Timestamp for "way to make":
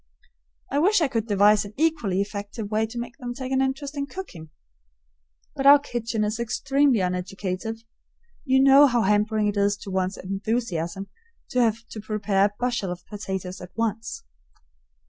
2.71-3.17